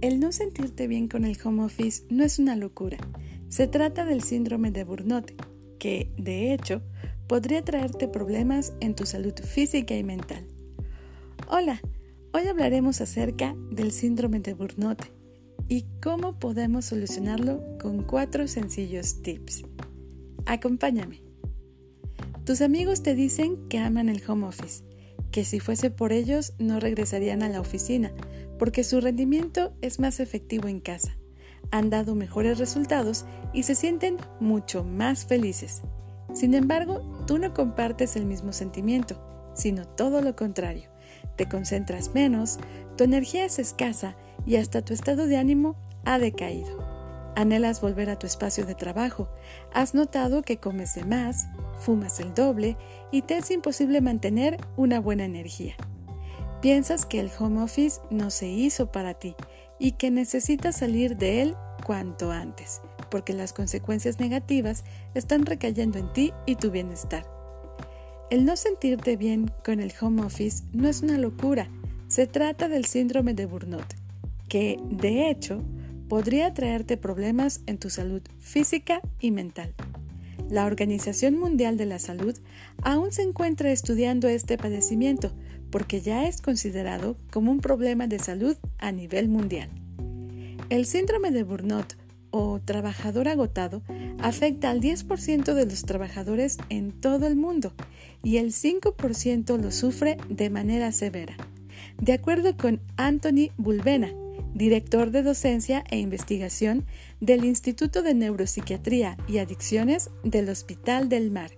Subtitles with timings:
[0.00, 2.96] El no sentirte bien con el home office no es una locura.
[3.48, 5.32] Se trata del síndrome de Burnout,
[5.78, 6.80] que, de hecho,
[7.26, 10.46] podría traerte problemas en tu salud física y mental.
[11.48, 11.82] Hola,
[12.32, 15.04] hoy hablaremos acerca del síndrome de Burnout
[15.68, 19.64] y cómo podemos solucionarlo con cuatro sencillos tips.
[20.46, 21.22] Acompáñame.
[22.46, 24.82] Tus amigos te dicen que aman el home office,
[25.30, 28.12] que si fuese por ellos no regresarían a la oficina,
[28.60, 31.16] porque su rendimiento es más efectivo en casa.
[31.70, 33.24] Han dado mejores resultados
[33.54, 35.80] y se sienten mucho más felices.
[36.34, 39.18] Sin embargo, tú no compartes el mismo sentimiento,
[39.54, 40.90] sino todo lo contrario.
[41.36, 42.58] Te concentras menos,
[42.98, 46.84] tu energía es escasa y hasta tu estado de ánimo ha decaído.
[47.36, 49.30] Anhelas volver a tu espacio de trabajo,
[49.72, 51.46] has notado que comes de más,
[51.78, 52.76] fumas el doble
[53.10, 55.76] y te es imposible mantener una buena energía.
[56.60, 59.34] Piensas que el home office no se hizo para ti
[59.78, 61.54] y que necesitas salir de él
[61.86, 64.84] cuanto antes, porque las consecuencias negativas
[65.14, 67.24] están recayendo en ti y tu bienestar.
[68.30, 71.68] El no sentirte bien con el home office no es una locura,
[72.08, 73.94] se trata del síndrome de Burnout,
[74.48, 75.62] que, de hecho,
[76.08, 79.74] podría traerte problemas en tu salud física y mental.
[80.50, 82.36] La Organización Mundial de la Salud
[82.82, 85.32] aún se encuentra estudiando este padecimiento,
[85.70, 89.68] porque ya es considerado como un problema de salud a nivel mundial.
[90.68, 91.94] El síndrome de Burnout
[92.30, 93.82] o trabajador agotado
[94.20, 97.72] afecta al 10% de los trabajadores en todo el mundo
[98.22, 101.36] y el 5% lo sufre de manera severa.
[102.00, 104.12] De acuerdo con Anthony Bulbena,
[104.54, 106.84] director de docencia e investigación
[107.20, 111.50] del Instituto de Neuropsiquiatría y Adicciones del Hospital del Mar.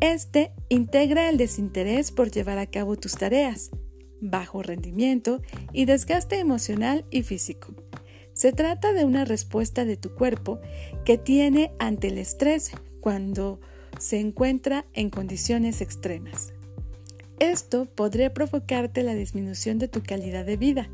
[0.00, 3.70] Este integra el desinterés por llevar a cabo tus tareas,
[4.20, 7.74] bajo rendimiento y desgaste emocional y físico.
[8.32, 10.60] Se trata de una respuesta de tu cuerpo
[11.04, 13.60] que tiene ante el estrés cuando
[13.98, 16.52] se encuentra en condiciones extremas.
[17.38, 20.88] Esto podría provocarte la disminución de tu calidad de vida.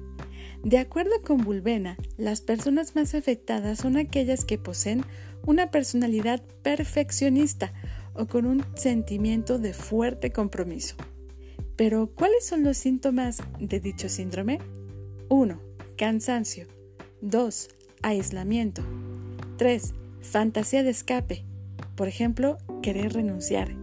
[0.63, 5.05] De acuerdo con Bulbena, las personas más afectadas son aquellas que poseen
[5.47, 7.73] una personalidad perfeccionista
[8.15, 10.97] o con un sentimiento de fuerte compromiso.
[11.77, 14.59] Pero, ¿cuáles son los síntomas de dicho síndrome?
[15.29, 15.61] 1.
[15.97, 16.67] Cansancio.
[17.23, 17.69] 2.
[18.03, 18.83] Aislamiento.
[19.57, 19.95] 3.
[20.21, 21.45] Fantasía de escape.
[21.95, 23.75] Por ejemplo, querer renunciar.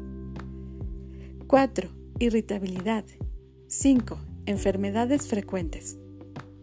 [1.47, 1.89] 4.
[2.19, 3.05] Irritabilidad.
[3.67, 4.19] 5.
[4.45, 5.97] Enfermedades frecuentes.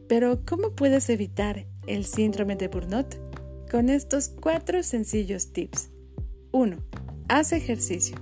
[0.08, 3.16] Pero, ¿cómo puedes evitar el síndrome de Burnout?
[3.70, 5.90] Con estos cuatro sencillos tips.
[6.52, 6.76] 1.
[7.28, 8.16] Haz ejercicio.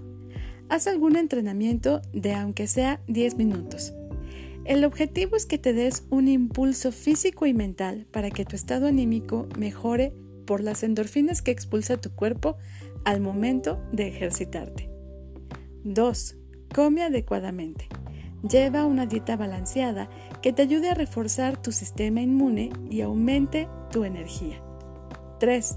[0.68, 3.92] Haz algún entrenamiento de aunque sea 10 minutos.
[4.64, 8.86] El objetivo es que te des un impulso físico y mental para que tu estado
[8.86, 10.14] anímico mejore
[10.46, 12.56] por las endorfinas que expulsa tu cuerpo
[13.04, 14.88] al momento de ejercitarte.
[15.82, 16.36] 2.
[16.72, 17.88] Come adecuadamente.
[18.48, 20.08] Lleva una dieta balanceada
[20.42, 24.62] que te ayude a reforzar tu sistema inmune y aumente tu energía.
[25.40, 25.76] 3.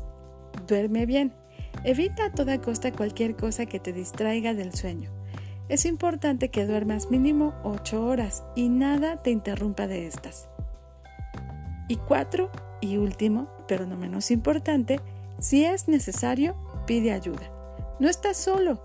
[0.68, 1.34] Duerme bien.
[1.85, 5.12] Evita a toda costa cualquier cosa que te distraiga del sueño.
[5.69, 10.47] Es importante que duermas mínimo 8 horas y nada te interrumpa de estas.
[11.88, 12.50] Y cuatro,
[12.81, 15.00] y último, pero no menos importante,
[15.40, 16.56] si es necesario,
[16.88, 17.51] pide ayuda.
[18.00, 18.81] No estás solo.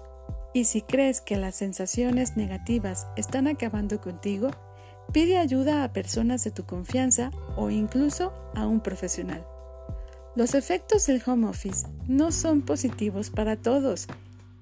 [0.53, 4.51] Y si crees que las sensaciones negativas están acabando contigo,
[5.11, 9.43] pide ayuda a personas de tu confianza o incluso a un profesional.
[10.37, 14.07] Los efectos del home office no son positivos para todos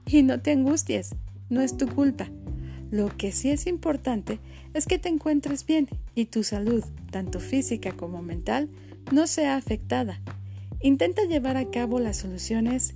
[0.07, 1.15] y no te angusties,
[1.51, 2.29] no es tu culpa.
[2.91, 4.41] Lo que sí es importante
[4.73, 8.71] es que te encuentres bien y tu salud, tanto física como mental,
[9.13, 10.21] no sea afectada.
[10.81, 12.95] Intenta llevar a cabo las soluciones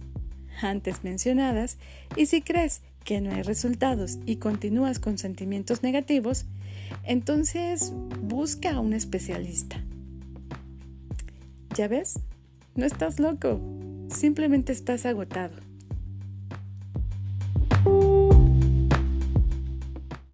[0.63, 1.77] antes mencionadas
[2.17, 6.47] y si crees que no hay resultados y continúas con sentimientos negativos,
[7.05, 7.93] entonces
[8.23, 9.85] busca a un especialista.
[11.77, 12.19] ¿Ya ves?
[12.75, 13.61] No estás loco,
[14.09, 15.72] simplemente estás agotado.